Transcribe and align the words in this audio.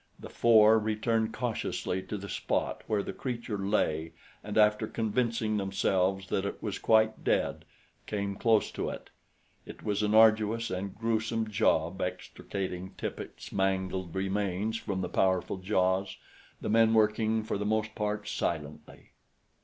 The 0.19 0.31
four 0.31 0.79
returned 0.79 1.31
cautiously 1.31 2.01
to 2.01 2.17
the 2.17 2.27
spot 2.27 2.81
where 2.87 3.03
the 3.03 3.13
creature 3.13 3.59
lay 3.59 4.13
and 4.43 4.57
after 4.57 4.87
convincing 4.87 5.57
themselves 5.57 6.29
that 6.29 6.43
it 6.43 6.57
was 6.59 6.79
quite 6.79 7.23
dead, 7.23 7.65
came 8.07 8.33
close 8.35 8.71
to 8.71 8.89
it. 8.89 9.11
It 9.63 9.83
was 9.83 10.01
an 10.01 10.15
arduous 10.15 10.71
and 10.71 10.95
gruesome 10.95 11.51
job 11.51 12.01
extricating 12.01 12.95
Tippet's 12.97 13.51
mangled 13.51 14.15
remains 14.15 14.75
from 14.75 15.01
the 15.01 15.07
powerful 15.07 15.57
jaws, 15.57 16.17
the 16.61 16.69
men 16.69 16.95
working 16.95 17.43
for 17.43 17.59
the 17.59 17.63
most 17.67 17.93
part 17.93 18.27
silently. 18.27 19.11